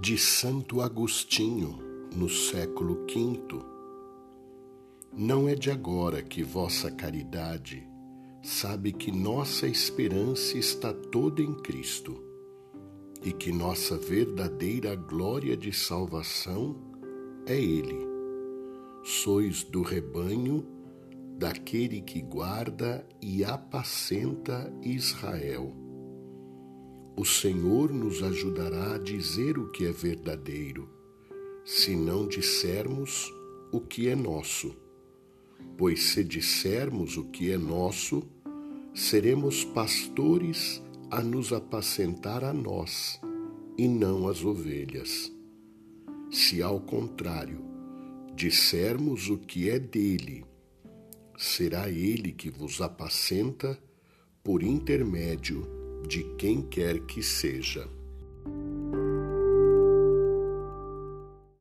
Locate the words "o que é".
29.58-29.92, 33.72-34.16, 37.16-37.58, 49.28-49.78